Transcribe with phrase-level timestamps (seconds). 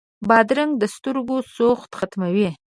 [0.27, 2.49] بادرنګ د سترګو سوخت ختموي.